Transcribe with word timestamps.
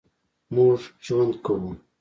مونږ 0.53 0.79
ژوند 1.05 1.33
کوو 1.45 1.71